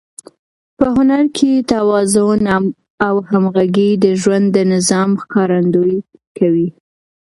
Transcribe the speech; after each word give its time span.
په 0.77 0.85
هنر 0.95 1.23
کې 1.37 1.51
توازن 1.71 2.41
او 3.07 3.15
همغږي 3.29 3.89
د 4.03 4.05
ژوند 4.21 4.45
د 4.51 4.57
نظم 4.71 5.09
ښکارندويي 5.21 5.99
کوي. 6.37 6.67